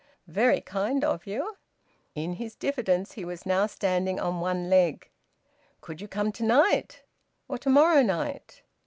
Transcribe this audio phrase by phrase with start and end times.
[0.25, 1.57] "Very kind of you."
[2.15, 5.07] In his diffidence he was now standing on one leg.
[5.79, 7.03] "Could you come to night?...
[7.47, 8.63] Or to morrow night?"